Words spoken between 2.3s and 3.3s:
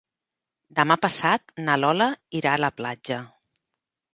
irà a la platja.